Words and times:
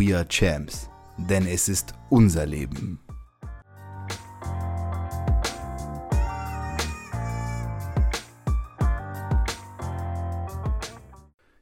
We 0.00 0.16
are 0.16 0.26
Champs, 0.26 0.88
denn 1.18 1.46
es 1.46 1.68
ist 1.68 1.92
unser 2.08 2.46
Leben. 2.46 2.98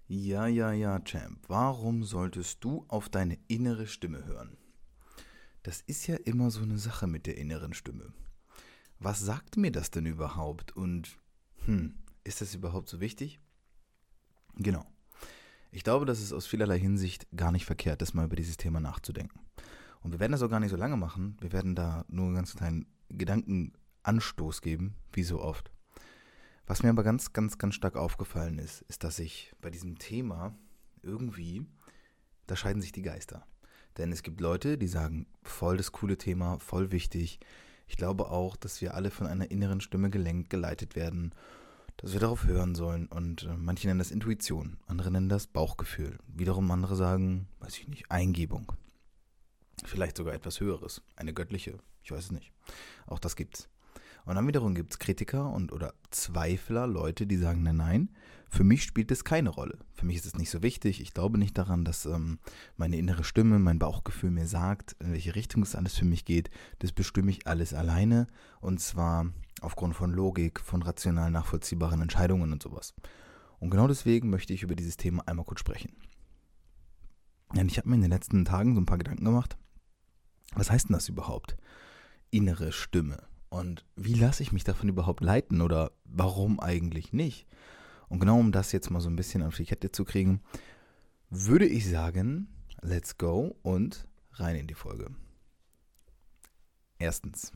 Ja, 0.06 0.47
ja, 0.47 0.72
ja, 0.72 1.00
Champ, 1.00 1.41
warum 1.48 2.05
solltest 2.05 2.62
du 2.62 2.84
auf 2.86 3.08
deine 3.08 3.39
innere 3.48 3.86
Stimme 3.89 4.25
hören? 4.25 4.56
Das 5.64 5.80
ist 5.80 6.06
ja 6.06 6.14
immer 6.14 6.50
so 6.50 6.62
eine 6.62 6.78
Sache 6.78 7.06
mit 7.06 7.27
der 7.27 7.36
inneren 7.36 7.75
Stimme 7.75 8.12
was 9.00 9.20
sagt 9.20 9.56
mir 9.56 9.70
das 9.70 9.91
denn 9.91 10.06
überhaupt? 10.06 10.77
Und 10.77 11.19
hm, 11.64 11.95
ist 12.25 12.41
das 12.41 12.55
überhaupt 12.55 12.89
so 12.89 13.00
wichtig? 13.00 13.41
Genau. 14.56 14.84
Ich 15.70 15.84
glaube, 15.84 16.06
dass 16.06 16.20
es 16.20 16.33
aus 16.33 16.47
vielerlei 16.47 16.78
Hinsicht 16.78 17.27
gar 17.36 17.52
nicht 17.52 17.66
verkehrt 17.66 18.00
ist, 18.02 18.14
mal 18.14 18.24
über 18.24 18.36
dieses 18.36 18.56
Thema 18.56 18.80
nachzudenken. 18.80 19.41
Und 20.00 20.12
wir 20.12 20.20
werden 20.20 20.33
das 20.33 20.42
auch 20.42 20.48
gar 20.48 20.61
nicht 20.61 20.70
so 20.70 20.77
lange 20.77 20.97
machen. 20.97 21.36
Wir 21.41 21.52
werden 21.52 21.74
da 21.74 22.05
nur 22.08 22.27
einen 22.27 22.36
ganz 22.36 22.55
kleinen 22.55 22.86
Gedankenanstoß 23.11 24.62
geben, 24.62 24.94
wie 25.12 25.24
so 25.24 25.41
oft. 25.41 25.70
Was 26.66 26.83
mir 26.83 26.91
aber 26.91 27.02
ganz, 27.02 27.33
ganz, 27.33 27.58
ganz 27.58 27.74
stark 27.74 27.96
aufgefallen 27.96 28.58
ist, 28.58 28.83
ist, 28.83 29.05
dass 29.05 29.19
ich 29.19 29.52
bei 29.61 29.70
diesem 29.70 29.98
Thema 29.98 30.55
irgendwie, 31.02 31.66
da 32.46 32.56
scheiden 32.56 32.83
sich 32.83 32.92
die 32.92 33.02
Geister. 33.02 33.46
Denn 33.96 34.12
es 34.12 34.22
gibt 34.22 34.41
Leute, 34.41 34.78
die 34.78 34.86
sagen, 34.86 35.27
voll 35.42 35.77
das 35.77 35.92
coole 35.92 36.19
Thema, 36.19 36.58
voll 36.58 36.92
wichtig. 36.92 37.41
Ich 37.86 37.96
glaube 37.96 38.30
auch, 38.30 38.56
dass 38.56 38.80
wir 38.80 38.94
alle 38.94 39.11
von 39.11 39.27
einer 39.27 39.50
inneren 39.50 39.80
Stimme 39.80 40.11
gelenkt, 40.11 40.50
geleitet 40.50 40.94
werden, 40.94 41.33
dass 41.98 42.13
wir 42.13 42.20
darauf 42.20 42.47
hören 42.47 42.75
sollen. 42.75 43.07
Und 43.07 43.42
äh, 43.42 43.57
manche 43.57 43.86
nennen 43.86 43.98
das 43.98 44.11
Intuition, 44.11 44.79
andere 44.86 45.11
nennen 45.11 45.29
das 45.29 45.47
Bauchgefühl. 45.47 46.19
Wiederum 46.27 46.70
andere 46.70 46.97
sagen, 46.97 47.48
weiß 47.61 47.79
ich 47.79 47.89
nicht, 47.89 48.11
Eingebung. 48.11 48.73
Vielleicht 49.85 50.17
sogar 50.17 50.35
etwas 50.35 50.61
Höheres, 50.61 51.03
eine 51.14 51.35
göttliche, 51.35 51.79
ich 52.03 52.11
weiß 52.11 52.25
es 52.25 52.33
nicht. 52.33 52.53
Auch 53.07 53.19
das 53.19 53.36
gibt's. 53.36 53.69
Und 54.25 54.35
dann 54.35 54.47
wiederum 54.47 54.75
gibt 54.75 54.92
es 54.92 54.98
Kritiker 54.98 55.51
und 55.51 55.73
oder 55.73 55.95
Zweifler, 56.11 56.86
Leute, 56.86 57.27
die 57.27 57.36
sagen, 57.36 57.63
nein, 57.63 57.77
nein, 57.77 58.09
für 58.51 58.65
mich 58.65 58.83
spielt 58.83 59.11
es 59.11 59.25
keine 59.25 59.51
Rolle. 59.51 59.79
Für 59.92 60.07
mich 60.07 60.17
ist 60.17 60.27
es 60.27 60.36
nicht 60.36 60.51
so 60.51 60.63
wichtig. 60.63 61.01
Ich 61.01 61.15
glaube 61.15 61.39
nicht 61.39 61.57
daran, 61.57 61.85
dass 61.85 62.07
ähm, 62.07 62.39
meine 62.77 62.97
innere 62.97 63.25
Stimme, 63.25 63.59
mein 63.59 63.79
Bauchgefühl 63.79 64.30
mir 64.30 64.47
sagt, 64.47 64.97
in 65.01 65.13
welche 65.13 65.35
Richtung 65.35 65.63
es 65.63 65.75
alles 65.75 65.97
für 65.97 66.05
mich 66.05 66.25
geht. 66.25 66.51
Das 66.79 66.92
bestimme 66.92 67.30
ich 67.30 67.47
alles 67.47 67.75
alleine. 67.75 68.27
Und 68.61 68.80
zwar 68.80 69.33
aufgrund 69.61 69.95
von 69.95 70.13
Logik, 70.13 70.61
von 70.61 70.83
rational 70.83 71.30
nachvollziehbaren 71.30 72.01
Entscheidungen 72.01 72.52
und 72.52 72.63
sowas. 72.63 72.95
Und 73.58 73.70
genau 73.70 73.89
deswegen 73.89 74.30
möchte 74.30 74.52
ich 74.52 74.63
über 74.63 74.74
dieses 74.74 74.96
Thema 74.96 75.27
einmal 75.27 75.45
kurz 75.45 75.61
sprechen. 75.61 75.96
Ja, 77.55 77.64
ich 77.64 77.79
habe 77.79 77.89
mir 77.89 77.97
in 77.97 78.02
den 78.02 78.11
letzten 78.11 78.45
Tagen 78.45 78.74
so 78.74 78.80
ein 78.80 78.86
paar 78.86 78.98
Gedanken 78.98 79.24
gemacht. 79.24 79.57
Was 80.55 80.70
heißt 80.70 80.89
denn 80.89 80.95
das 80.95 81.08
überhaupt? 81.08 81.57
Innere 82.30 82.73
Stimme. 82.73 83.23
Und 83.48 83.86
wie 83.97 84.14
lasse 84.14 84.42
ich 84.42 84.52
mich 84.52 84.64
davon 84.64 84.89
überhaupt 84.89 85.23
leiten 85.23 85.63
oder 85.63 85.92
warum 86.05 86.61
eigentlich 86.61 87.13
nicht? 87.13 87.47
Und 88.08 88.20
genau 88.20 88.39
um 88.39 88.52
das 88.52 88.73
jetzt 88.73 88.91
mal 88.91 89.01
so 89.01 89.08
ein 89.08 89.17
bisschen 89.17 89.42
auf 89.42 89.57
die 89.57 89.64
Kette 89.64 89.91
zu 89.92 90.05
kriegen, 90.05 90.42
würde 91.30 91.67
ich 91.67 91.89
sagen, 91.89 92.48
let's 92.80 93.17
go 93.18 93.57
und 93.63 94.07
rein 94.33 94.57
in 94.57 94.67
die 94.67 94.74
Folge. 94.74 95.11
Erstens, 96.98 97.52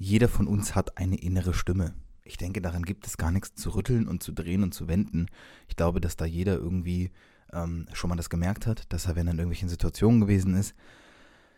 jeder 0.00 0.28
von 0.28 0.46
uns 0.46 0.74
hat 0.74 0.96
eine 0.96 1.16
innere 1.16 1.52
Stimme. 1.52 1.92
Ich 2.24 2.38
denke, 2.38 2.62
daran 2.62 2.84
gibt 2.84 3.06
es 3.06 3.18
gar 3.18 3.30
nichts 3.30 3.54
zu 3.54 3.74
rütteln 3.74 4.08
und 4.08 4.22
zu 4.22 4.32
drehen 4.32 4.62
und 4.62 4.72
zu 4.72 4.88
wenden. 4.88 5.26
Ich 5.68 5.76
glaube, 5.76 6.00
dass 6.00 6.16
da 6.16 6.24
jeder 6.24 6.54
irgendwie 6.54 7.10
ähm, 7.52 7.86
schon 7.92 8.08
mal 8.08 8.16
das 8.16 8.30
gemerkt 8.30 8.66
hat, 8.66 8.90
dass 8.94 9.04
er, 9.04 9.14
wenn 9.14 9.26
er 9.26 9.32
in 9.32 9.38
irgendwelchen 9.38 9.68
Situationen 9.68 10.22
gewesen 10.22 10.54
ist, 10.54 10.74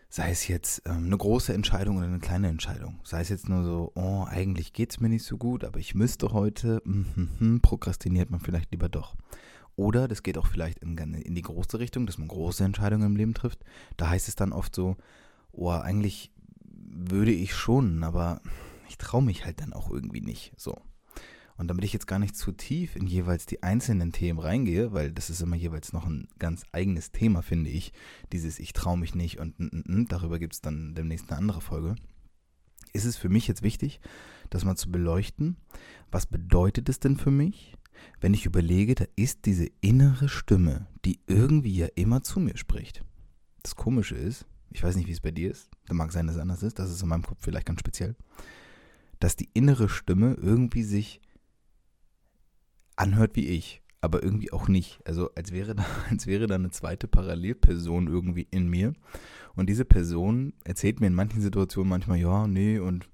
sei 0.09 0.29
es 0.29 0.45
jetzt 0.49 0.81
ähm, 0.85 1.05
eine 1.05 1.17
große 1.17 1.53
Entscheidung 1.53 1.95
oder 1.95 2.07
eine 2.07 2.19
kleine 2.19 2.49
Entscheidung, 2.49 2.99
sei 3.05 3.21
es 3.21 3.29
jetzt 3.29 3.47
nur 3.47 3.63
so, 3.63 3.93
oh, 3.95 4.25
eigentlich 4.27 4.73
geht 4.73 4.91
es 4.91 4.99
mir 4.99 5.07
nicht 5.07 5.23
so 5.23 5.37
gut, 5.37 5.63
aber 5.63 5.79
ich 5.79 5.95
müsste 5.95 6.33
heute, 6.33 6.81
mm, 6.83 7.05
mm, 7.15 7.29
mm, 7.39 7.61
prokrastiniert 7.61 8.29
man 8.29 8.41
vielleicht 8.41 8.71
lieber 8.71 8.89
doch. 8.89 9.15
Oder 9.77 10.09
das 10.09 10.21
geht 10.21 10.37
auch 10.37 10.47
vielleicht 10.47 10.79
in, 10.79 10.97
in 10.97 11.33
die 11.33 11.41
große 11.41 11.79
Richtung, 11.79 12.05
dass 12.05 12.17
man 12.17 12.27
große 12.27 12.63
Entscheidungen 12.65 13.05
im 13.05 13.15
Leben 13.15 13.33
trifft. 13.33 13.63
Da 13.95 14.09
heißt 14.09 14.27
es 14.27 14.35
dann 14.35 14.51
oft 14.51 14.75
so, 14.75 14.97
oh, 15.53 15.69
eigentlich 15.69 16.32
würde 16.95 17.31
ich 17.31 17.55
schon, 17.55 18.03
aber 18.03 18.41
ich 18.89 18.97
traue 18.97 19.23
mich 19.23 19.45
halt 19.45 19.61
dann 19.61 19.73
auch 19.73 19.89
irgendwie 19.89 20.21
nicht. 20.21 20.53
So. 20.57 20.81
Und 21.57 21.67
damit 21.67 21.85
ich 21.85 21.93
jetzt 21.93 22.07
gar 22.07 22.19
nicht 22.19 22.35
zu 22.35 22.51
tief 22.51 22.95
in 22.95 23.05
jeweils 23.05 23.45
die 23.45 23.61
einzelnen 23.61 24.11
Themen 24.11 24.39
reingehe, 24.39 24.91
weil 24.91 25.11
das 25.11 25.29
ist 25.29 25.41
immer 25.41 25.55
jeweils 25.55 25.93
noch 25.93 26.05
ein 26.05 26.27
ganz 26.39 26.63
eigenes 26.71 27.11
Thema, 27.11 27.41
finde 27.41 27.69
ich, 27.69 27.93
dieses 28.31 28.59
Ich 28.59 28.73
traue 28.73 28.97
mich 28.97 29.13
nicht 29.13 29.39
und 29.39 29.59
n 29.59 29.69
-n 29.69 29.83
-n, 29.85 30.07
darüber 30.07 30.39
gibt 30.39 30.53
es 30.53 30.61
dann 30.61 30.95
demnächst 30.95 31.29
eine 31.29 31.37
andere 31.37 31.61
Folge, 31.61 31.95
ist 32.91 33.05
es 33.05 33.17
für 33.17 33.29
mich 33.29 33.47
jetzt 33.47 33.61
wichtig, 33.61 33.99
das 34.49 34.65
mal 34.65 34.75
zu 34.75 34.91
beleuchten. 34.91 35.57
Was 36.11 36.25
bedeutet 36.25 36.89
es 36.89 36.99
denn 36.99 37.17
für 37.17 37.31
mich, 37.31 37.75
wenn 38.19 38.33
ich 38.33 38.45
überlege, 38.45 38.95
da 38.95 39.05
ist 39.15 39.45
diese 39.45 39.67
innere 39.81 40.29
Stimme, 40.29 40.87
die 41.05 41.19
irgendwie 41.27 41.75
ja 41.75 41.87
immer 41.95 42.23
zu 42.23 42.39
mir 42.39 42.57
spricht. 42.57 43.03
Das 43.61 43.75
Komische 43.75 44.15
ist, 44.15 44.45
ich 44.73 44.83
weiß 44.83 44.95
nicht, 44.95 45.07
wie 45.07 45.11
es 45.11 45.21
bei 45.21 45.31
dir 45.31 45.51
ist, 45.51 45.69
da 45.85 45.93
mag 45.93 46.11
sein, 46.11 46.27
dass 46.27 46.35
es 46.35 46.41
anders 46.41 46.63
ist, 46.63 46.79
das 46.79 46.89
ist 46.89 47.01
in 47.01 47.09
meinem 47.09 47.23
Kopf 47.23 47.39
vielleicht 47.41 47.67
ganz 47.67 47.79
speziell, 47.79 48.15
dass 49.19 49.35
die 49.35 49.49
innere 49.53 49.87
Stimme 49.87 50.33
irgendwie 50.33 50.83
sich 50.83 51.21
anhört 52.95 53.35
wie 53.35 53.47
ich, 53.47 53.81
aber 54.01 54.23
irgendwie 54.23 54.51
auch 54.51 54.67
nicht. 54.67 54.99
Also 55.05 55.29
als 55.35 55.51
wäre 55.51 55.75
da, 55.75 55.85
als 56.09 56.27
wäre 56.27 56.47
da 56.47 56.55
eine 56.55 56.71
zweite 56.71 57.07
Parallelperson 57.07 58.07
irgendwie 58.07 58.47
in 58.51 58.67
mir. 58.67 58.93
Und 59.55 59.69
diese 59.69 59.85
Person 59.85 60.53
erzählt 60.63 60.99
mir 60.99 61.07
in 61.07 61.13
manchen 61.13 61.41
Situationen 61.41 61.89
manchmal, 61.89 62.17
ja, 62.17 62.47
nee, 62.47 62.79
und 62.79 63.09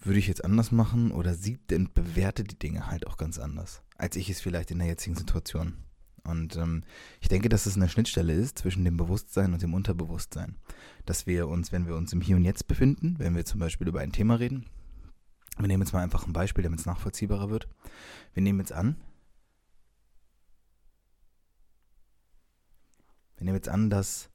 würde 0.00 0.18
ich 0.18 0.28
jetzt 0.28 0.44
anders 0.44 0.70
machen 0.70 1.10
oder 1.10 1.34
sieht 1.34 1.72
und 1.72 1.94
bewertet 1.94 2.52
die 2.52 2.58
Dinge 2.58 2.86
halt 2.86 3.06
auch 3.06 3.16
ganz 3.16 3.38
anders, 3.38 3.82
als 3.96 4.14
ich 4.16 4.30
es 4.30 4.40
vielleicht 4.40 4.70
in 4.70 4.78
der 4.78 4.86
jetzigen 4.86 5.16
Situation. 5.16 5.85
Und 6.26 6.56
ähm, 6.56 6.82
ich 7.20 7.28
denke, 7.28 7.48
dass 7.48 7.66
es 7.66 7.76
eine 7.76 7.88
Schnittstelle 7.88 8.32
ist 8.32 8.58
zwischen 8.58 8.84
dem 8.84 8.96
Bewusstsein 8.96 9.52
und 9.52 9.62
dem 9.62 9.74
Unterbewusstsein. 9.74 10.56
Dass 11.04 11.26
wir 11.26 11.48
uns, 11.48 11.72
wenn 11.72 11.86
wir 11.86 11.94
uns 11.94 12.12
im 12.12 12.20
Hier 12.20 12.36
und 12.36 12.44
Jetzt 12.44 12.66
befinden, 12.66 13.14
wenn 13.18 13.36
wir 13.36 13.44
zum 13.44 13.60
Beispiel 13.60 13.88
über 13.88 14.00
ein 14.00 14.12
Thema 14.12 14.34
reden, 14.36 14.66
wir 15.58 15.68
nehmen 15.68 15.82
jetzt 15.82 15.92
mal 15.92 16.02
einfach 16.02 16.26
ein 16.26 16.32
Beispiel, 16.32 16.64
damit 16.64 16.80
es 16.80 16.86
nachvollziehbarer 16.86 17.48
wird. 17.48 17.68
Wir 18.34 18.42
nehmen 18.42 18.58
jetzt 18.58 18.72
an, 18.72 18.96
wir 23.36 23.44
nehmen 23.44 23.56
jetzt 23.56 23.68
an, 23.68 23.88
dass, 23.88 24.28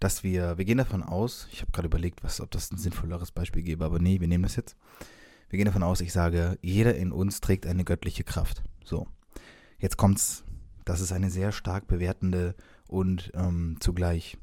dass 0.00 0.22
wir, 0.22 0.58
wir 0.58 0.64
gehen 0.64 0.78
davon 0.78 1.02
aus, 1.02 1.48
ich 1.52 1.62
habe 1.62 1.72
gerade 1.72 1.86
überlegt, 1.86 2.22
was, 2.22 2.40
ob 2.40 2.50
das 2.50 2.70
ein 2.70 2.78
sinnvolleres 2.78 3.32
Beispiel 3.32 3.62
gäbe, 3.62 3.84
aber 3.84 3.98
nee, 3.98 4.20
wir 4.20 4.28
nehmen 4.28 4.42
das 4.42 4.56
jetzt. 4.56 4.76
Wir 5.48 5.58
gehen 5.58 5.66
davon 5.66 5.82
aus, 5.82 6.00
ich 6.00 6.12
sage, 6.12 6.58
jeder 6.60 6.96
in 6.96 7.12
uns 7.12 7.40
trägt 7.40 7.66
eine 7.66 7.84
göttliche 7.84 8.24
Kraft. 8.24 8.62
So, 8.84 9.06
jetzt 9.78 9.96
kommt's, 9.96 10.44
das 10.84 11.00
ist 11.00 11.12
eine 11.12 11.30
sehr 11.30 11.52
stark 11.52 11.86
bewertende 11.86 12.54
und 12.88 13.32
ähm, 13.34 13.76
zugleich 13.80 14.38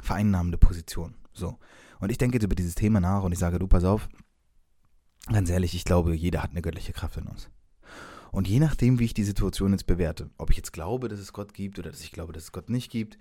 vereinnahmende 0.00 0.58
Position. 0.58 1.14
So, 1.32 1.58
und 2.00 2.10
ich 2.10 2.18
denke 2.18 2.36
jetzt 2.36 2.44
über 2.44 2.54
dieses 2.54 2.74
Thema 2.74 3.00
nach 3.00 3.22
und 3.22 3.32
ich 3.32 3.38
sage, 3.38 3.58
du, 3.58 3.66
pass 3.66 3.84
auf, 3.84 4.08
ganz 5.32 5.50
ehrlich, 5.50 5.74
ich 5.74 5.84
glaube, 5.84 6.14
jeder 6.14 6.42
hat 6.42 6.50
eine 6.50 6.62
göttliche 6.62 6.92
Kraft 6.92 7.16
in 7.16 7.26
uns. 7.26 7.50
Und 8.30 8.48
je 8.48 8.58
nachdem, 8.58 8.98
wie 8.98 9.04
ich 9.04 9.14
die 9.14 9.24
Situation 9.24 9.72
jetzt 9.72 9.86
bewerte, 9.86 10.28
ob 10.38 10.50
ich 10.50 10.56
jetzt 10.56 10.72
glaube, 10.72 11.08
dass 11.08 11.20
es 11.20 11.32
Gott 11.32 11.54
gibt 11.54 11.78
oder 11.78 11.90
dass 11.90 12.00
ich 12.00 12.10
glaube, 12.10 12.32
dass 12.32 12.44
es 12.44 12.52
Gott 12.52 12.68
nicht 12.68 12.90
gibt, 12.90 13.16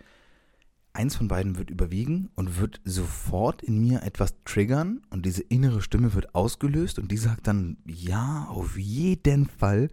eins 0.91 1.15
von 1.15 1.27
beiden 1.27 1.57
wird 1.57 1.69
überwiegen 1.69 2.29
und 2.35 2.59
wird 2.59 2.81
sofort 2.83 3.63
in 3.63 3.79
mir 3.79 4.03
etwas 4.03 4.35
triggern 4.43 5.01
und 5.09 5.25
diese 5.25 5.41
innere 5.43 5.81
Stimme 5.81 6.13
wird 6.13 6.35
ausgelöst 6.35 6.99
und 6.99 7.11
die 7.11 7.17
sagt 7.17 7.47
dann, 7.47 7.77
ja, 7.85 8.45
auf 8.49 8.77
jeden 8.77 9.47
Fall, 9.47 9.89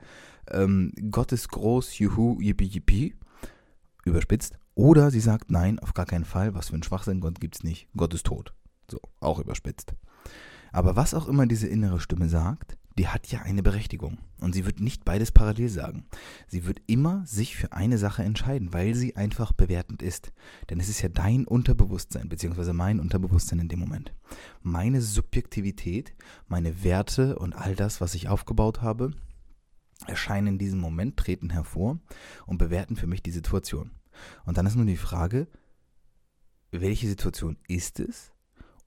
ähm, 0.52 0.92
Gott 1.10 1.32
ist 1.32 1.48
groß, 1.48 1.98
juhu, 1.98 2.40
yippie, 2.40 2.66
yippie, 2.66 3.14
überspitzt. 4.04 4.58
Oder 4.74 5.10
sie 5.10 5.20
sagt, 5.20 5.50
nein, 5.50 5.78
auf 5.78 5.94
gar 5.94 6.06
keinen 6.06 6.24
Fall, 6.24 6.54
was 6.54 6.68
für 6.68 6.76
ein 6.76 6.82
Schwachsinn, 6.82 7.20
Gott 7.20 7.40
gibt's 7.40 7.62
nicht, 7.62 7.88
Gott 7.96 8.14
ist 8.14 8.26
tot. 8.26 8.54
So, 8.90 9.00
auch 9.20 9.38
überspitzt. 9.38 9.94
Aber 10.72 10.96
was 10.96 11.14
auch 11.14 11.28
immer 11.28 11.46
diese 11.46 11.66
innere 11.66 12.00
Stimme 12.00 12.28
sagt, 12.28 12.78
die 12.98 13.08
hat 13.08 13.28
ja 13.28 13.42
eine 13.42 13.62
Berechtigung. 13.62 14.18
Und 14.40 14.54
sie 14.54 14.66
wird 14.66 14.80
nicht 14.80 15.04
beides 15.04 15.32
parallel 15.32 15.68
sagen. 15.68 16.04
Sie 16.48 16.66
wird 16.66 16.82
immer 16.86 17.24
sich 17.26 17.56
für 17.56 17.72
eine 17.72 17.98
Sache 17.98 18.22
entscheiden, 18.22 18.72
weil 18.72 18.94
sie 18.94 19.16
einfach 19.16 19.52
bewertend 19.52 20.02
ist. 20.02 20.32
Denn 20.68 20.80
es 20.80 20.88
ist 20.88 21.02
ja 21.02 21.08
dein 21.08 21.46
Unterbewusstsein, 21.46 22.28
beziehungsweise 22.28 22.72
mein 22.72 23.00
Unterbewusstsein 23.00 23.58
in 23.58 23.68
dem 23.68 23.78
Moment. 23.78 24.12
Meine 24.62 25.00
Subjektivität, 25.00 26.14
meine 26.48 26.82
Werte 26.82 27.38
und 27.38 27.54
all 27.54 27.74
das, 27.74 28.00
was 28.00 28.14
ich 28.14 28.28
aufgebaut 28.28 28.82
habe, 28.82 29.12
erscheinen 30.06 30.48
in 30.48 30.58
diesem 30.58 30.80
Moment, 30.80 31.16
treten 31.16 31.50
hervor 31.50 31.98
und 32.46 32.58
bewerten 32.58 32.96
für 32.96 33.06
mich 33.06 33.22
die 33.22 33.30
Situation. 33.30 33.90
Und 34.44 34.58
dann 34.58 34.66
ist 34.66 34.76
nun 34.76 34.86
die 34.86 34.96
Frage, 34.96 35.48
welche 36.70 37.08
Situation 37.08 37.56
ist 37.68 38.00
es 38.00 38.32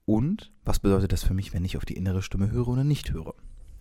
und 0.05 0.51
was 0.65 0.79
bedeutet 0.79 1.11
das 1.11 1.23
für 1.23 1.33
mich, 1.33 1.53
wenn 1.53 1.65
ich 1.65 1.77
auf 1.77 1.85
die 1.85 1.95
innere 1.95 2.21
Stimme 2.21 2.51
höre 2.51 2.67
oder 2.67 2.83
nicht 2.83 3.11
höre? 3.11 3.35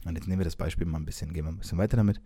Und 0.04 0.16
jetzt 0.16 0.26
nehmen 0.26 0.40
wir 0.40 0.44
das 0.44 0.56
Beispiel 0.56 0.86
mal 0.86 0.98
ein 0.98 1.04
bisschen, 1.04 1.32
gehen 1.32 1.44
wir 1.44 1.52
ein 1.52 1.58
bisschen 1.58 1.78
weiter 1.78 1.96
damit. 1.96 2.20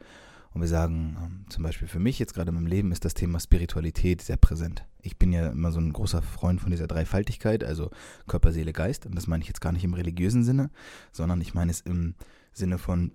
Und 0.53 0.63
wir 0.63 0.69
sagen, 0.69 1.17
ähm, 1.23 1.45
zum 1.51 1.63
Beispiel 1.65 1.87
für 1.87 1.99
mich 1.99 2.19
jetzt 2.19 2.33
gerade 2.33 2.49
in 2.49 2.55
meinem 2.55 2.67
Leben 2.67 2.93
ist 2.93 3.05
das 3.05 3.13
Thema 3.13 3.39
Spiritualität 3.39 4.23
sehr 4.23 4.39
präsent. 4.39 4.87
Ich 5.03 5.19
bin 5.19 5.31
ja 5.33 5.49
immer 5.49 5.71
so 5.71 5.79
ein 5.79 5.93
großer 5.93 6.23
Freund 6.23 6.63
von 6.63 6.71
dieser 6.71 6.87
Dreifaltigkeit, 6.87 7.63
also 7.63 7.91
Körper, 8.27 8.53
Seele, 8.53 8.73
Geist. 8.73 9.05
Und 9.05 9.15
das 9.17 9.27
meine 9.27 9.43
ich 9.43 9.49
jetzt 9.49 9.61
gar 9.61 9.73
nicht 9.73 9.85
im 9.85 9.93
religiösen 9.93 10.45
Sinne, 10.45 10.71
sondern 11.13 11.43
ich 11.43 11.53
meine 11.53 11.71
es 11.71 11.83
im 11.83 12.15
Sinne 12.53 12.79
von, 12.79 13.13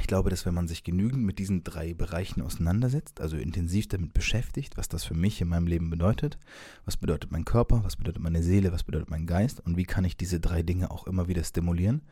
ich 0.00 0.06
glaube, 0.06 0.30
dass 0.30 0.46
wenn 0.46 0.54
man 0.54 0.68
sich 0.68 0.84
genügend 0.84 1.22
mit 1.22 1.38
diesen 1.38 1.64
drei 1.64 1.92
Bereichen 1.92 2.40
auseinandersetzt, 2.40 3.20
also 3.20 3.36
intensiv 3.36 3.88
damit 3.88 4.14
beschäftigt, 4.14 4.78
was 4.78 4.88
das 4.88 5.04
für 5.04 5.14
mich 5.14 5.40
in 5.42 5.48
meinem 5.48 5.66
Leben 5.66 5.90
bedeutet, 5.90 6.38
was 6.86 6.96
bedeutet 6.96 7.30
mein 7.30 7.44
Körper, 7.44 7.84
was 7.84 7.96
bedeutet 7.96 8.22
meine 8.22 8.42
Seele, 8.42 8.72
was 8.72 8.84
bedeutet 8.84 9.10
mein 9.10 9.26
Geist 9.26 9.60
und 9.60 9.76
wie 9.76 9.84
kann 9.84 10.04
ich 10.04 10.16
diese 10.16 10.40
drei 10.40 10.62
Dinge 10.62 10.90
auch 10.90 11.06
immer 11.06 11.28
wieder 11.28 11.44
stimulieren, 11.44 12.02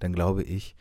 dann 0.00 0.12
glaube 0.12 0.42
ich, 0.42 0.74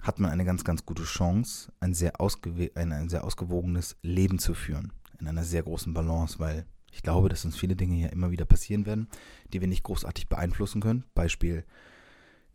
hat 0.00 0.20
man 0.20 0.30
eine 0.30 0.44
ganz, 0.44 0.62
ganz 0.64 0.86
gute 0.86 1.04
Chance, 1.04 1.72
ein 1.80 1.94
sehr, 1.94 2.12
ein, 2.20 2.92
ein 2.92 3.08
sehr 3.08 3.24
ausgewogenes 3.24 3.96
Leben 4.02 4.38
zu 4.38 4.54
führen. 4.54 4.92
In 5.18 5.26
einer 5.26 5.44
sehr 5.44 5.62
großen 5.62 5.94
Balance, 5.94 6.38
weil 6.38 6.66
ich 6.92 7.02
glaube, 7.02 7.28
dass 7.28 7.44
uns 7.44 7.56
viele 7.56 7.74
Dinge 7.74 7.96
ja 7.96 8.08
immer 8.08 8.30
wieder 8.30 8.44
passieren 8.44 8.86
werden, 8.86 9.08
die 9.52 9.60
wir 9.60 9.66
nicht 9.66 9.82
großartig 9.82 10.28
beeinflussen 10.28 10.80
können. 10.80 11.04
Beispiel 11.14 11.64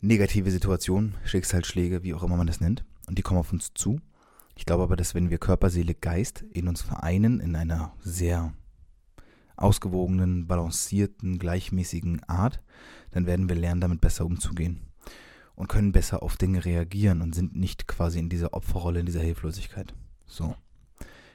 negative 0.00 0.50
Situationen, 0.50 1.16
Schicksalsschläge, 1.24 2.02
wie 2.02 2.14
auch 2.14 2.22
immer 2.22 2.36
man 2.36 2.46
das 2.46 2.60
nennt. 2.60 2.84
Und 3.06 3.18
die 3.18 3.22
kommen 3.22 3.40
auf 3.40 3.52
uns 3.52 3.72
zu. 3.74 4.00
Ich 4.56 4.66
glaube 4.66 4.82
aber, 4.82 4.96
dass 4.96 5.14
wenn 5.14 5.30
wir 5.30 5.38
Körper, 5.38 5.70
Seele, 5.70 5.94
Geist 5.94 6.44
in 6.52 6.68
uns 6.68 6.82
vereinen, 6.82 7.40
in 7.40 7.56
einer 7.56 7.92
sehr 8.00 8.52
ausgewogenen, 9.56 10.46
balancierten, 10.46 11.38
gleichmäßigen 11.38 12.22
Art, 12.24 12.62
dann 13.10 13.26
werden 13.26 13.48
wir 13.48 13.56
lernen, 13.56 13.80
damit 13.80 14.00
besser 14.00 14.24
umzugehen 14.26 14.80
und 15.54 15.68
können 15.68 15.92
besser 15.92 16.22
auf 16.22 16.36
Dinge 16.36 16.64
reagieren 16.64 17.20
und 17.20 17.34
sind 17.34 17.54
nicht 17.54 17.86
quasi 17.86 18.18
in 18.18 18.28
dieser 18.28 18.54
Opferrolle, 18.54 19.00
in 19.00 19.06
dieser 19.06 19.20
Hilflosigkeit. 19.20 19.94
So. 20.26 20.54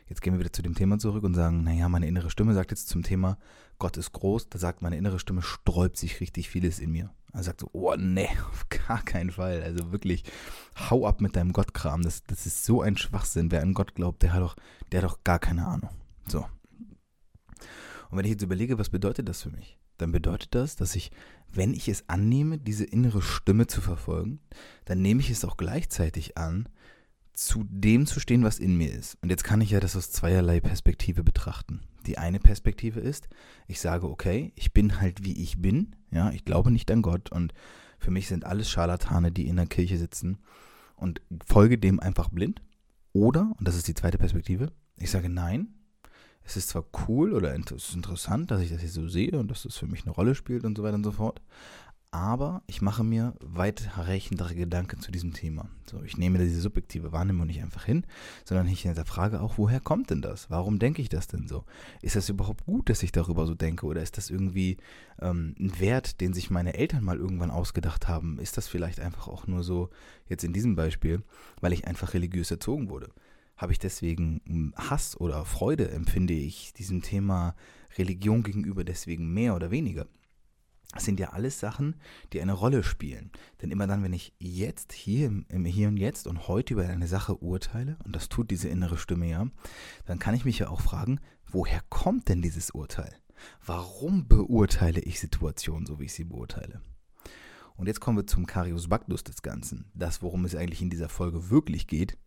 Jetzt 0.07 0.21
gehen 0.21 0.33
wir 0.33 0.39
wieder 0.39 0.53
zu 0.53 0.61
dem 0.61 0.75
Thema 0.75 0.99
zurück 0.99 1.23
und 1.23 1.33
sagen, 1.33 1.63
naja, 1.63 1.89
meine 1.89 2.07
innere 2.07 2.29
Stimme 2.29 2.53
sagt 2.53 2.71
jetzt 2.71 2.89
zum 2.89 3.03
Thema, 3.03 3.37
Gott 3.79 3.97
ist 3.97 4.11
groß, 4.11 4.49
da 4.49 4.59
sagt 4.59 4.81
meine 4.81 4.97
innere 4.97 5.19
Stimme, 5.19 5.41
sträubt 5.41 5.97
sich 5.97 6.19
richtig 6.21 6.49
vieles 6.49 6.79
in 6.79 6.91
mir. 6.91 7.11
Er 7.33 7.43
sagt 7.43 7.61
so, 7.61 7.69
oh 7.73 7.95
nee, 7.97 8.29
auf 8.51 8.67
gar 8.69 9.03
keinen 9.03 9.31
Fall. 9.31 9.63
Also 9.63 9.91
wirklich, 9.91 10.23
hau 10.89 11.07
ab 11.07 11.21
mit 11.21 11.35
deinem 11.35 11.53
Gottkram. 11.53 12.03
Das, 12.03 12.23
das 12.23 12.45
ist 12.45 12.65
so 12.65 12.81
ein 12.81 12.97
Schwachsinn. 12.97 13.51
Wer 13.51 13.61
an 13.61 13.73
Gott 13.73 13.95
glaubt, 13.95 14.21
der 14.21 14.33
hat 14.33 14.41
doch, 14.41 14.55
der 14.91 15.01
hat 15.01 15.09
doch 15.09 15.23
gar 15.23 15.39
keine 15.39 15.65
Ahnung. 15.65 15.89
So. 16.27 16.45
Und 18.09 18.17
wenn 18.17 18.25
ich 18.25 18.31
jetzt 18.31 18.43
überlege, 18.43 18.77
was 18.77 18.89
bedeutet 18.89 19.27
das 19.27 19.41
für 19.41 19.49
mich? 19.49 19.79
Dann 19.97 20.11
bedeutet 20.11 20.53
das, 20.53 20.75
dass 20.75 20.95
ich 20.95 21.11
wenn 21.55 21.73
ich 21.73 21.87
es 21.87 22.07
annehme, 22.07 22.57
diese 22.57 22.83
innere 22.83 23.21
Stimme 23.21 23.67
zu 23.67 23.81
verfolgen, 23.81 24.39
dann 24.85 25.01
nehme 25.01 25.21
ich 25.21 25.29
es 25.29 25.45
auch 25.45 25.57
gleichzeitig 25.57 26.37
an, 26.37 26.67
zu 27.35 27.65
dem 27.69 28.05
zu 28.05 28.19
stehen, 28.19 28.43
was 28.43 28.59
in 28.59 28.77
mir 28.77 28.91
ist. 28.91 29.17
Und 29.21 29.29
jetzt 29.29 29.43
kann 29.43 29.61
ich 29.61 29.71
ja 29.71 29.79
das 29.79 29.95
aus 29.95 30.11
zweierlei 30.11 30.59
Perspektive 30.59 31.23
betrachten. 31.23 31.81
Die 32.07 32.17
eine 32.17 32.39
Perspektive 32.39 32.99
ist, 32.99 33.27
ich 33.67 33.79
sage, 33.79 34.09
okay, 34.09 34.53
ich 34.55 34.73
bin 34.73 34.99
halt 34.99 35.23
wie 35.23 35.41
ich 35.41 35.61
bin, 35.61 35.95
ja, 36.11 36.31
ich 36.31 36.45
glaube 36.45 36.71
nicht 36.71 36.89
an 36.91 37.01
Gott 37.01 37.31
und 37.31 37.53
für 37.99 38.11
mich 38.11 38.27
sind 38.27 38.45
alles 38.45 38.69
Scharlatane, 38.69 39.31
die 39.31 39.47
in 39.47 39.55
der 39.55 39.65
Kirche 39.65 39.97
sitzen 39.97 40.37
und 40.95 41.21
folge 41.45 41.77
dem 41.77 41.99
einfach 41.99 42.29
blind. 42.29 42.61
Oder, 43.13 43.53
und 43.57 43.67
das 43.67 43.75
ist 43.75 43.87
die 43.87 43.93
zweite 43.93 44.17
Perspektive, 44.17 44.71
ich 44.97 45.09
sage, 45.09 45.29
nein, 45.29 45.73
es 46.43 46.57
ist 46.57 46.69
zwar 46.69 46.85
cool 47.07 47.33
oder 47.33 47.55
es 47.55 47.71
ist 47.71 47.95
interessant, 47.95 48.51
dass 48.51 48.61
ich 48.61 48.69
das 48.69 48.81
jetzt 48.81 48.93
so 48.93 49.07
sehe 49.07 49.37
und 49.39 49.49
dass 49.49 49.63
das 49.63 49.77
für 49.77 49.87
mich 49.87 50.03
eine 50.03 50.11
Rolle 50.11 50.35
spielt 50.35 50.63
und 50.63 50.77
so 50.77 50.83
weiter 50.83 50.95
und 50.95 51.03
so 51.03 51.11
fort, 51.11 51.41
aber 52.11 52.63
ich 52.67 52.81
mache 52.81 53.03
mir 53.03 53.33
weitreichendere 53.41 54.55
Gedanken 54.55 55.01
zu 55.01 55.11
diesem 55.11 55.33
Thema. 55.33 55.69
So, 55.89 56.01
ich 56.03 56.17
nehme 56.17 56.39
diese 56.39 56.61
subjektive 56.61 57.11
Wahrnehmung 57.11 57.47
nicht 57.47 57.61
einfach 57.61 57.85
hin, 57.85 58.05
sondern 58.45 58.67
ich 58.67 58.81
hinterfrage 58.81 59.41
auch, 59.41 59.57
woher 59.57 59.79
kommt 59.79 60.09
denn 60.09 60.21
das? 60.21 60.49
Warum 60.49 60.79
denke 60.79 61.01
ich 61.01 61.09
das 61.09 61.27
denn 61.27 61.47
so? 61.47 61.65
Ist 62.01 62.15
das 62.15 62.29
überhaupt 62.29 62.65
gut, 62.65 62.89
dass 62.89 63.03
ich 63.03 63.11
darüber 63.11 63.45
so 63.45 63.53
denke? 63.53 63.85
Oder 63.85 64.01
ist 64.01 64.17
das 64.17 64.29
irgendwie 64.29 64.77
ähm, 65.21 65.55
ein 65.59 65.79
Wert, 65.79 66.21
den 66.21 66.33
sich 66.33 66.49
meine 66.49 66.75
Eltern 66.75 67.03
mal 67.03 67.17
irgendwann 67.17 67.51
ausgedacht 67.51 68.07
haben? 68.07 68.39
Ist 68.39 68.57
das 68.57 68.67
vielleicht 68.67 68.99
einfach 68.99 69.27
auch 69.27 69.47
nur 69.47 69.63
so, 69.63 69.89
jetzt 70.27 70.43
in 70.43 70.53
diesem 70.53 70.75
Beispiel, 70.75 71.21
weil 71.61 71.73
ich 71.73 71.87
einfach 71.87 72.13
religiös 72.13 72.49
erzogen 72.51 72.89
wurde? 72.89 73.09
habe 73.57 73.71
ich 73.71 73.79
deswegen 73.79 74.41
hm, 74.45 74.73
Hass 74.75 75.19
oder 75.19 75.45
Freude, 75.45 75.89
empfinde 75.91 76.33
ich 76.33 76.73
diesem 76.73 77.01
Thema 77.01 77.55
Religion 77.97 78.43
gegenüber 78.43 78.83
deswegen 78.83 79.33
mehr 79.33 79.55
oder 79.55 79.71
weniger. 79.71 80.07
Das 80.91 81.03
sind 81.03 81.19
ja 81.19 81.29
alles 81.29 81.59
Sachen, 81.59 81.95
die 82.31 82.41
eine 82.41 82.53
Rolle 82.53 82.83
spielen. 82.83 83.31
Denn 83.61 83.71
immer 83.71 83.87
dann, 83.87 84.03
wenn 84.03 84.13
ich 84.13 84.33
jetzt 84.39 84.93
hier 84.93 85.27
im 85.27 85.65
Hier 85.65 85.89
und 85.89 85.97
Jetzt 85.97 86.27
und 86.27 86.47
heute 86.47 86.73
über 86.73 86.87
eine 86.87 87.07
Sache 87.07 87.35
urteile, 87.35 87.97
und 88.05 88.15
das 88.15 88.29
tut 88.29 88.51
diese 88.51 88.69
innere 88.69 88.97
Stimme 88.97 89.27
ja, 89.27 89.47
dann 90.05 90.19
kann 90.19 90.35
ich 90.35 90.45
mich 90.45 90.59
ja 90.59 90.69
auch 90.69 90.81
fragen, 90.81 91.19
woher 91.45 91.81
kommt 91.89 92.29
denn 92.29 92.41
dieses 92.41 92.71
Urteil? 92.71 93.13
Warum 93.65 94.27
beurteile 94.27 95.01
ich 95.01 95.19
Situationen 95.19 95.85
so, 95.85 95.99
wie 95.99 96.05
ich 96.05 96.13
sie 96.13 96.23
beurteile? 96.23 96.81
Und 97.75 97.87
jetzt 97.87 97.99
kommen 97.99 98.17
wir 98.17 98.27
zum 98.27 98.45
Carius 98.45 98.87
Bactus 98.87 99.23
des 99.23 99.41
Ganzen. 99.41 99.91
Das, 99.93 100.21
worum 100.21 100.45
es 100.45 100.55
eigentlich 100.55 100.81
in 100.81 100.89
dieser 100.89 101.09
Folge 101.09 101.49
wirklich 101.49 101.87
geht, 101.87 102.17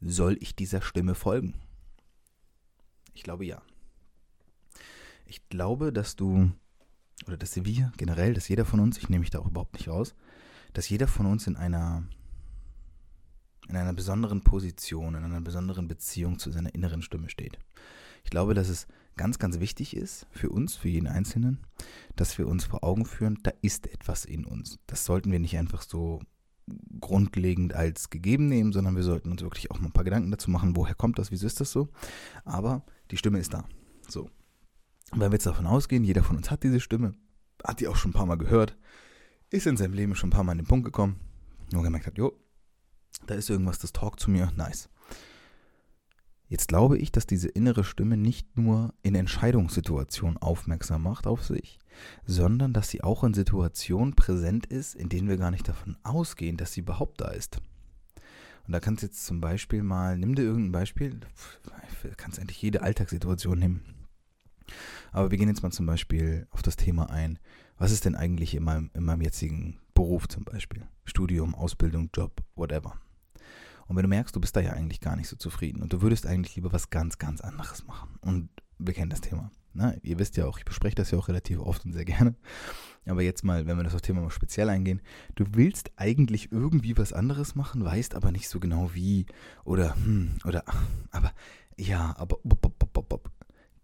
soll 0.00 0.36
ich 0.40 0.54
dieser 0.54 0.82
Stimme 0.82 1.14
folgen? 1.14 1.54
Ich 3.14 3.22
glaube 3.22 3.46
ja. 3.46 3.62
Ich 5.24 5.48
glaube, 5.48 5.92
dass 5.92 6.16
du, 6.16 6.50
oder 7.26 7.36
dass 7.36 7.56
wir 7.56 7.92
generell, 7.96 8.34
dass 8.34 8.48
jeder 8.48 8.64
von 8.64 8.80
uns, 8.80 8.98
ich 8.98 9.08
nehme 9.08 9.20
mich 9.20 9.30
da 9.30 9.38
auch 9.38 9.46
überhaupt 9.46 9.74
nicht 9.74 9.88
raus, 9.88 10.14
dass 10.72 10.88
jeder 10.88 11.06
von 11.06 11.26
uns 11.26 11.46
in 11.46 11.56
einer, 11.56 12.04
in 13.68 13.76
einer 13.76 13.92
besonderen 13.92 14.42
Position, 14.42 15.14
in 15.14 15.24
einer 15.24 15.40
besonderen 15.40 15.88
Beziehung 15.88 16.38
zu 16.38 16.50
seiner 16.50 16.74
inneren 16.74 17.02
Stimme 17.02 17.28
steht. 17.28 17.58
Ich 18.24 18.30
glaube, 18.30 18.54
dass 18.54 18.68
es 18.68 18.86
ganz, 19.16 19.38
ganz 19.38 19.60
wichtig 19.60 19.96
ist 19.96 20.26
für 20.30 20.50
uns, 20.50 20.76
für 20.76 20.88
jeden 20.88 21.06
Einzelnen, 21.06 21.58
dass 22.16 22.38
wir 22.38 22.48
uns 22.48 22.64
vor 22.64 22.82
Augen 22.82 23.04
führen, 23.04 23.38
da 23.42 23.52
ist 23.60 23.86
etwas 23.86 24.24
in 24.24 24.44
uns. 24.44 24.78
Das 24.86 25.04
sollten 25.04 25.30
wir 25.32 25.38
nicht 25.38 25.58
einfach 25.58 25.82
so 25.82 26.20
grundlegend 27.00 27.74
als 27.74 28.10
gegeben 28.10 28.48
nehmen, 28.48 28.72
sondern 28.72 28.96
wir 28.96 29.02
sollten 29.02 29.30
uns 29.30 29.42
wirklich 29.42 29.70
auch 29.70 29.80
mal 29.80 29.86
ein 29.86 29.92
paar 29.92 30.04
Gedanken 30.04 30.30
dazu 30.30 30.50
machen, 30.50 30.76
woher 30.76 30.94
kommt 30.94 31.18
das, 31.18 31.30
wieso 31.30 31.46
ist 31.46 31.60
das 31.60 31.72
so. 31.72 31.88
Aber 32.44 32.84
die 33.10 33.16
Stimme 33.16 33.38
ist 33.38 33.52
da. 33.52 33.64
So. 34.08 34.30
Wenn 35.12 35.30
wir 35.30 35.32
jetzt 35.32 35.46
davon 35.46 35.66
ausgehen, 35.66 36.04
jeder 36.04 36.24
von 36.24 36.36
uns 36.36 36.50
hat 36.50 36.62
diese 36.62 36.80
Stimme, 36.80 37.14
hat 37.62 37.80
die 37.80 37.88
auch 37.88 37.96
schon 37.96 38.10
ein 38.10 38.14
paar 38.14 38.26
Mal 38.26 38.38
gehört, 38.38 38.76
ist 39.50 39.66
in 39.66 39.76
seinem 39.76 39.92
Leben 39.92 40.14
schon 40.14 40.28
ein 40.28 40.32
paar 40.32 40.42
Mal 40.42 40.52
an 40.52 40.58
den 40.58 40.66
Punkt 40.66 40.86
gekommen, 40.86 41.20
wo 41.70 41.82
gemerkt 41.82 42.06
hat, 42.06 42.16
jo, 42.16 42.32
da 43.26 43.34
ist 43.34 43.50
irgendwas, 43.50 43.78
das 43.78 43.92
talkt 43.92 44.20
zu 44.20 44.30
mir, 44.30 44.50
nice. 44.56 44.88
Jetzt 46.48 46.68
glaube 46.68 46.98
ich, 46.98 47.12
dass 47.12 47.26
diese 47.26 47.48
innere 47.48 47.84
Stimme 47.84 48.16
nicht 48.16 48.56
nur 48.56 48.94
in 49.02 49.14
Entscheidungssituationen 49.14 50.38
aufmerksam 50.38 51.02
macht 51.02 51.26
auf 51.26 51.44
sich, 51.44 51.78
sondern 52.26 52.72
dass 52.72 52.88
sie 52.88 53.02
auch 53.02 53.22
in 53.24 53.34
Situationen 53.34 54.14
präsent 54.14 54.66
ist, 54.66 54.94
in 54.94 55.08
denen 55.08 55.28
wir 55.28 55.36
gar 55.36 55.50
nicht 55.50 55.68
davon 55.68 55.96
ausgehen, 56.02 56.56
dass 56.56 56.72
sie 56.72 56.80
überhaupt 56.80 57.20
da 57.20 57.28
ist. 57.28 57.60
Und 58.66 58.72
da 58.72 58.80
kannst 58.80 59.02
du 59.02 59.06
jetzt 59.06 59.26
zum 59.26 59.40
Beispiel 59.40 59.82
mal, 59.82 60.18
nimm 60.18 60.34
dir 60.34 60.42
irgendein 60.42 60.72
Beispiel, 60.72 61.20
kannst 62.16 62.38
eigentlich 62.38 62.60
jede 62.62 62.82
Alltagssituation 62.82 63.58
nehmen. 63.58 64.01
Aber 65.12 65.30
wir 65.30 65.38
gehen 65.38 65.48
jetzt 65.48 65.62
mal 65.62 65.72
zum 65.72 65.86
Beispiel 65.86 66.46
auf 66.50 66.62
das 66.62 66.76
Thema 66.76 67.10
ein, 67.10 67.38
was 67.78 67.92
ist 67.92 68.04
denn 68.04 68.14
eigentlich 68.14 68.54
in 68.54 68.62
meinem, 68.62 68.90
in 68.94 69.04
meinem 69.04 69.22
jetzigen 69.22 69.78
Beruf 69.94 70.28
zum 70.28 70.44
Beispiel? 70.44 70.86
Studium, 71.04 71.54
Ausbildung, 71.54 72.10
Job, 72.14 72.42
whatever. 72.54 72.94
Und 73.86 73.96
wenn 73.96 74.04
du 74.04 74.08
merkst, 74.08 74.34
du 74.34 74.40
bist 74.40 74.56
da 74.56 74.60
ja 74.60 74.72
eigentlich 74.72 75.00
gar 75.00 75.16
nicht 75.16 75.28
so 75.28 75.36
zufrieden 75.36 75.82
und 75.82 75.92
du 75.92 76.00
würdest 76.00 76.26
eigentlich 76.26 76.56
lieber 76.56 76.72
was 76.72 76.90
ganz, 76.90 77.18
ganz 77.18 77.40
anderes 77.40 77.86
machen. 77.86 78.18
Und 78.20 78.48
wir 78.78 78.94
kennen 78.94 79.10
das 79.10 79.20
Thema. 79.20 79.50
Ne? 79.74 79.98
Ihr 80.02 80.18
wisst 80.18 80.36
ja 80.36 80.46
auch, 80.46 80.58
ich 80.58 80.64
bespreche 80.64 80.94
das 80.94 81.10
ja 81.10 81.18
auch 81.18 81.28
relativ 81.28 81.58
oft 81.58 81.84
und 81.84 81.92
sehr 81.92 82.04
gerne. 82.04 82.34
Aber 83.06 83.22
jetzt 83.22 83.42
mal, 83.42 83.66
wenn 83.66 83.76
wir 83.76 83.84
das 83.84 83.94
auf 83.94 84.00
Thema 84.00 84.20
mal 84.20 84.30
speziell 84.30 84.68
eingehen, 84.68 85.00
du 85.34 85.44
willst 85.52 85.90
eigentlich 85.96 86.52
irgendwie 86.52 86.96
was 86.96 87.12
anderes 87.12 87.54
machen, 87.54 87.84
weißt 87.84 88.14
aber 88.14 88.30
nicht 88.30 88.48
so 88.48 88.60
genau 88.60 88.90
wie 88.94 89.26
oder 89.64 89.94
hm, 89.96 90.36
oder 90.44 90.64
aber 91.10 91.32
ja, 91.76 92.14
aber 92.16 92.38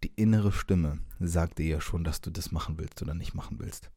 die 0.05 0.13
innere 0.17 0.53
Stimme 0.53 0.99
sagt 1.21 1.59
dir 1.59 1.67
ja 1.67 1.81
schon, 1.81 2.05
dass 2.05 2.21
du 2.21 2.31
das 2.31 2.53
machen 2.53 2.79
willst 2.79 3.03
oder 3.03 3.15
nicht 3.15 3.35
machen 3.35 3.59
willst. 3.59 3.91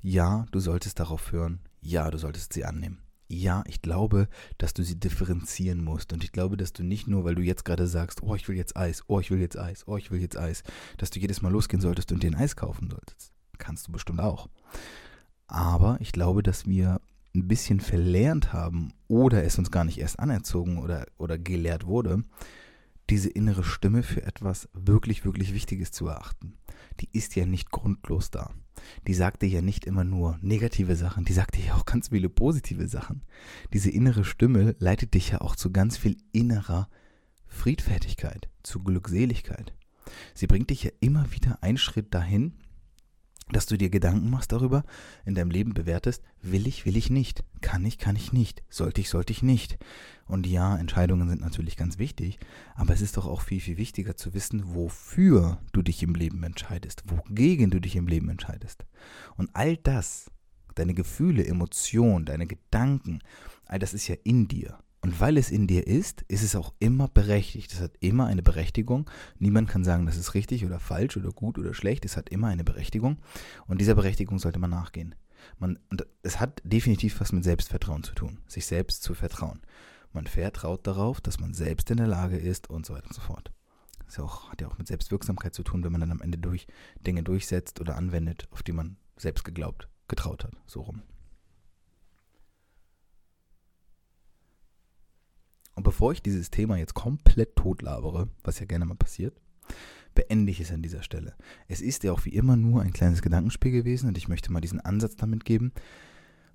Ja, 0.00 0.46
du 0.52 0.60
solltest 0.60 0.98
darauf 1.00 1.32
hören. 1.32 1.60
Ja, 1.80 2.10
du 2.10 2.18
solltest 2.18 2.52
sie 2.52 2.64
annehmen. 2.64 2.98
Ja, 3.28 3.64
ich 3.66 3.80
glaube, 3.80 4.28
dass 4.58 4.74
du 4.74 4.82
sie 4.82 4.98
differenzieren 4.98 5.82
musst. 5.82 6.12
Und 6.12 6.22
ich 6.22 6.32
glaube, 6.32 6.56
dass 6.56 6.72
du 6.72 6.82
nicht 6.82 7.08
nur, 7.08 7.24
weil 7.24 7.34
du 7.34 7.42
jetzt 7.42 7.64
gerade 7.64 7.86
sagst, 7.86 8.22
oh, 8.22 8.34
ich 8.34 8.46
will 8.48 8.56
jetzt 8.56 8.76
Eis, 8.76 9.04
oh, 9.06 9.20
ich 9.20 9.30
will 9.30 9.40
jetzt 9.40 9.58
Eis, 9.58 9.88
oh, 9.88 9.96
ich 9.96 10.10
will 10.10 10.20
jetzt 10.20 10.36
Eis, 10.36 10.62
dass 10.98 11.10
du 11.10 11.18
jedes 11.18 11.40
Mal 11.40 11.50
losgehen 11.50 11.80
solltest 11.80 12.12
und 12.12 12.22
dir 12.22 12.30
ein 12.30 12.36
Eis 12.36 12.56
kaufen 12.56 12.90
solltest. 12.90 13.32
Kannst 13.58 13.88
du 13.88 13.92
bestimmt 13.92 14.20
auch. 14.20 14.48
Aber 15.46 15.96
ich 16.00 16.12
glaube, 16.12 16.42
dass 16.42 16.66
wir 16.66 17.00
ein 17.34 17.48
bisschen 17.48 17.80
verlernt 17.80 18.52
haben 18.52 18.92
oder 19.08 19.44
es 19.44 19.58
uns 19.58 19.70
gar 19.70 19.84
nicht 19.84 19.98
erst 19.98 20.18
anerzogen 20.18 20.78
oder, 20.78 21.06
oder 21.16 21.38
gelehrt 21.38 21.86
wurde, 21.86 22.24
diese 23.10 23.28
innere 23.28 23.64
Stimme 23.64 24.02
für 24.02 24.22
etwas 24.22 24.68
wirklich, 24.72 25.24
wirklich 25.24 25.52
Wichtiges 25.52 25.92
zu 25.92 26.06
erachten. 26.06 26.54
Die 27.00 27.08
ist 27.12 27.36
ja 27.36 27.46
nicht 27.46 27.70
grundlos 27.70 28.30
da. 28.30 28.50
Die 29.06 29.14
sagt 29.14 29.42
dir 29.42 29.48
ja 29.48 29.62
nicht 29.62 29.84
immer 29.84 30.04
nur 30.04 30.38
negative 30.40 30.96
Sachen, 30.96 31.24
die 31.24 31.32
sagt 31.32 31.56
dir 31.56 31.64
ja 31.64 31.74
auch 31.74 31.84
ganz 31.84 32.08
viele 32.08 32.28
positive 32.28 32.88
Sachen. 32.88 33.22
Diese 33.72 33.90
innere 33.90 34.24
Stimme 34.24 34.74
leitet 34.78 35.14
dich 35.14 35.30
ja 35.30 35.40
auch 35.40 35.56
zu 35.56 35.72
ganz 35.72 35.96
viel 35.96 36.16
innerer 36.32 36.88
Friedfertigkeit, 37.46 38.48
zu 38.62 38.82
Glückseligkeit. 38.82 39.74
Sie 40.34 40.46
bringt 40.46 40.70
dich 40.70 40.84
ja 40.84 40.90
immer 41.00 41.30
wieder 41.32 41.62
einen 41.62 41.78
Schritt 41.78 42.14
dahin, 42.14 42.54
dass 43.52 43.66
du 43.66 43.76
dir 43.76 43.90
Gedanken 43.90 44.30
machst 44.30 44.52
darüber, 44.52 44.84
in 45.24 45.34
deinem 45.34 45.50
Leben 45.50 45.74
bewertest, 45.74 46.22
will 46.40 46.66
ich, 46.66 46.84
will 46.84 46.96
ich 46.96 47.10
nicht, 47.10 47.44
kann 47.60 47.84
ich, 47.84 47.98
kann 47.98 48.16
ich 48.16 48.32
nicht, 48.32 48.62
sollte 48.68 49.00
ich, 49.00 49.08
sollte 49.08 49.32
ich 49.32 49.42
nicht. 49.42 49.78
Und 50.26 50.46
ja, 50.46 50.76
Entscheidungen 50.76 51.28
sind 51.28 51.40
natürlich 51.40 51.76
ganz 51.76 51.98
wichtig, 51.98 52.38
aber 52.74 52.94
es 52.94 53.00
ist 53.00 53.16
doch 53.16 53.26
auch 53.26 53.42
viel, 53.42 53.60
viel 53.60 53.76
wichtiger 53.76 54.16
zu 54.16 54.34
wissen, 54.34 54.74
wofür 54.74 55.58
du 55.72 55.82
dich 55.82 56.02
im 56.02 56.14
Leben 56.14 56.42
entscheidest, 56.42 57.04
wogegen 57.06 57.70
du 57.70 57.80
dich 57.80 57.96
im 57.96 58.08
Leben 58.08 58.28
entscheidest. 58.28 58.84
Und 59.36 59.50
all 59.52 59.76
das, 59.76 60.30
deine 60.74 60.94
Gefühle, 60.94 61.46
Emotionen, 61.46 62.24
deine 62.24 62.46
Gedanken, 62.46 63.20
all 63.66 63.78
das 63.78 63.94
ist 63.94 64.08
ja 64.08 64.16
in 64.24 64.48
dir. 64.48 64.78
Und 65.02 65.20
weil 65.20 65.36
es 65.36 65.50
in 65.50 65.66
dir 65.66 65.86
ist, 65.86 66.22
ist 66.28 66.44
es 66.44 66.54
auch 66.54 66.72
immer 66.78 67.08
berechtigt. 67.08 67.72
Es 67.72 67.80
hat 67.80 67.92
immer 67.98 68.26
eine 68.26 68.42
Berechtigung. 68.42 69.10
Niemand 69.38 69.68
kann 69.68 69.82
sagen, 69.82 70.06
das 70.06 70.16
ist 70.16 70.34
richtig 70.34 70.64
oder 70.64 70.78
falsch 70.78 71.16
oder 71.16 71.30
gut 71.30 71.58
oder 71.58 71.74
schlecht. 71.74 72.04
Es 72.04 72.16
hat 72.16 72.28
immer 72.28 72.46
eine 72.46 72.62
Berechtigung. 72.62 73.18
Und 73.66 73.80
dieser 73.80 73.96
Berechtigung 73.96 74.38
sollte 74.38 74.60
man 74.60 74.70
nachgehen. 74.70 75.16
Man, 75.58 75.80
und 75.90 76.06
es 76.22 76.38
hat 76.38 76.62
definitiv 76.64 77.20
was 77.20 77.32
mit 77.32 77.42
Selbstvertrauen 77.42 78.04
zu 78.04 78.14
tun, 78.14 78.38
sich 78.46 78.64
selbst 78.64 79.02
zu 79.02 79.14
vertrauen. 79.14 79.60
Man 80.12 80.28
vertraut 80.28 80.86
darauf, 80.86 81.20
dass 81.20 81.40
man 81.40 81.52
selbst 81.52 81.90
in 81.90 81.96
der 81.96 82.06
Lage 82.06 82.36
ist 82.36 82.70
und 82.70 82.86
so 82.86 82.94
weiter 82.94 83.08
und 83.08 83.14
so 83.14 83.22
fort. 83.22 83.50
Das 84.06 84.18
ja 84.18 84.24
auch, 84.24 84.50
hat 84.50 84.60
ja 84.60 84.68
auch 84.68 84.78
mit 84.78 84.86
Selbstwirksamkeit 84.86 85.52
zu 85.52 85.64
tun, 85.64 85.82
wenn 85.82 85.90
man 85.90 86.00
dann 86.00 86.12
am 86.12 86.20
Ende 86.20 86.38
durch 86.38 86.68
Dinge 87.04 87.24
durchsetzt 87.24 87.80
oder 87.80 87.96
anwendet, 87.96 88.46
auf 88.52 88.62
die 88.62 88.72
man 88.72 88.98
selbst 89.16 89.42
geglaubt, 89.42 89.88
getraut 90.06 90.44
hat. 90.44 90.52
So 90.66 90.82
rum. 90.82 91.02
Bevor 95.92 96.12
ich 96.12 96.22
dieses 96.22 96.50
Thema 96.50 96.78
jetzt 96.78 96.94
komplett 96.94 97.54
totlabere, 97.54 98.30
was 98.44 98.58
ja 98.58 98.64
gerne 98.64 98.86
mal 98.86 98.94
passiert, 98.94 99.38
beende 100.14 100.50
ich 100.50 100.58
es 100.58 100.72
an 100.72 100.80
dieser 100.80 101.02
Stelle. 101.02 101.34
Es 101.68 101.82
ist 101.82 102.02
ja 102.02 102.12
auch 102.12 102.24
wie 102.24 102.30
immer 102.30 102.56
nur 102.56 102.80
ein 102.80 102.94
kleines 102.94 103.20
Gedankenspiel 103.20 103.72
gewesen 103.72 104.08
und 104.08 104.16
ich 104.16 104.26
möchte 104.26 104.50
mal 104.50 104.62
diesen 104.62 104.80
Ansatz 104.80 105.16
damit 105.16 105.44
geben, 105.44 105.70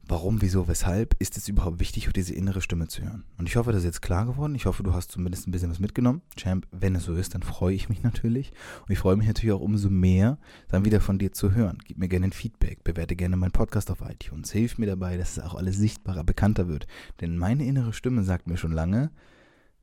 warum, 0.08 0.42
wieso, 0.42 0.68
weshalb 0.68 1.16
ist 1.20 1.38
es 1.38 1.48
überhaupt 1.48 1.80
wichtig, 1.80 2.10
diese 2.14 2.34
innere 2.34 2.62
Stimme 2.62 2.88
zu 2.88 3.04
hören. 3.04 3.26
Und 3.38 3.48
ich 3.48 3.56
hoffe, 3.56 3.72
das 3.72 3.80
ist 3.80 3.86
jetzt 3.86 4.02
klar 4.02 4.26
geworden. 4.26 4.56
Ich 4.56 4.66
hoffe, 4.66 4.84
du 4.84 4.94
hast 4.94 5.12
zumindest 5.12 5.48
ein 5.48 5.52
bisschen 5.52 5.70
was 5.70 5.80
mitgenommen. 5.80 6.22
Champ, 6.36 6.68
wenn 6.72 6.96
es 6.96 7.04
so 7.04 7.14
ist, 7.14 7.36
dann 7.36 7.44
freue 7.44 7.76
ich 7.76 7.90
mich 7.90 8.04
natürlich. 8.04 8.52
Und 8.82 8.92
ich 8.92 9.00
freue 9.00 9.16
mich 9.16 9.28
natürlich 9.28 9.54
auch 9.54 9.62
umso 9.62 9.90
mehr, 9.90 10.38
dann 10.70 10.86
wieder 10.86 11.02
von 11.02 11.20
dir 11.20 11.34
zu 11.34 11.54
hören. 11.54 11.80
Gib 11.86 11.98
mir 11.98 12.08
gerne 12.08 12.28
ein 12.28 12.32
Feedback, 12.32 12.84
bewerte 12.84 13.16
gerne 13.16 13.38
meinen 13.38 13.52
Podcast 13.52 13.92
auf 13.92 14.02
iTunes. 14.02 14.52
Hilf 14.52 14.78
mir 14.78 14.88
dabei, 14.88 15.18
dass 15.18 15.38
es 15.38 15.44
auch 15.44 15.56
alles 15.56 15.78
sichtbarer, 15.78 16.24
bekannter 16.24 16.68
wird. 16.68 16.88
Denn 17.22 17.38
meine 17.38 17.66
innere 17.66 17.94
Stimme 17.94 18.24
sagt 18.24 18.48
mir 18.48 18.58
schon 18.58 18.72
lange, 18.72 19.12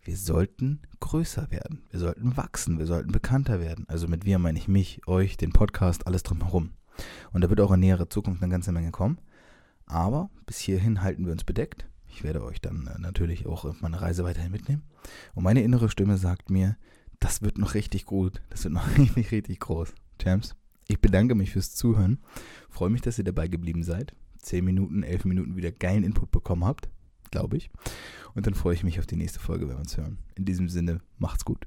wir 0.02 0.16
sollten 0.16 0.80
größer 1.00 1.50
werden. 1.50 1.82
Wir 1.90 2.00
sollten 2.00 2.36
wachsen. 2.36 2.78
Wir 2.78 2.86
sollten 2.86 3.10
bekannter 3.10 3.60
werden. 3.60 3.86
Also 3.88 4.06
mit 4.06 4.24
wir 4.24 4.38
meine 4.38 4.58
ich 4.58 4.68
mich, 4.68 5.06
euch, 5.06 5.36
den 5.36 5.52
Podcast, 5.52 6.06
alles 6.06 6.22
drumherum. 6.22 6.72
Und 7.32 7.42
da 7.42 7.50
wird 7.50 7.60
auch 7.60 7.72
in 7.72 7.80
näherer 7.80 8.08
Zukunft 8.08 8.42
eine 8.42 8.52
ganze 8.52 8.72
Menge 8.72 8.90
kommen. 8.90 9.18
Aber 9.86 10.30
bis 10.46 10.58
hierhin 10.58 11.02
halten 11.02 11.24
wir 11.24 11.32
uns 11.32 11.44
bedeckt. 11.44 11.86
Ich 12.08 12.22
werde 12.22 12.44
euch 12.44 12.60
dann 12.60 12.86
äh, 12.86 12.98
natürlich 12.98 13.46
auch 13.46 13.64
auf 13.64 13.80
meine 13.80 14.00
Reise 14.00 14.24
weiterhin 14.24 14.52
mitnehmen. 14.52 14.82
Und 15.34 15.44
meine 15.44 15.62
innere 15.62 15.90
Stimme 15.90 16.16
sagt 16.16 16.50
mir, 16.50 16.76
das 17.20 17.42
wird 17.42 17.58
noch 17.58 17.74
richtig 17.74 18.06
gut. 18.06 18.40
Das 18.50 18.64
wird 18.64 18.74
noch 18.74 18.86
richtig, 18.98 19.32
richtig 19.32 19.60
groß. 19.60 19.94
Champs, 20.20 20.54
ich 20.88 21.00
bedanke 21.00 21.34
mich 21.34 21.52
fürs 21.52 21.74
Zuhören. 21.74 22.18
Freue 22.70 22.90
mich, 22.90 23.00
dass 23.00 23.18
ihr 23.18 23.24
dabei 23.24 23.48
geblieben 23.48 23.82
seid. 23.82 24.14
Zehn 24.38 24.64
Minuten, 24.64 25.02
elf 25.02 25.24
Minuten 25.24 25.56
wieder 25.56 25.72
geilen 25.72 26.04
Input 26.04 26.30
bekommen 26.30 26.64
habt, 26.64 26.88
glaube 27.30 27.56
ich. 27.56 27.70
Und 28.34 28.46
dann 28.46 28.54
freue 28.54 28.74
ich 28.74 28.84
mich 28.84 28.98
auf 28.98 29.06
die 29.06 29.16
nächste 29.16 29.40
Folge, 29.40 29.68
wenn 29.68 29.76
wir 29.76 29.80
uns 29.80 29.96
hören. 29.96 30.18
In 30.34 30.44
diesem 30.44 30.68
Sinne, 30.68 31.00
macht's 31.18 31.44
gut. 31.44 31.66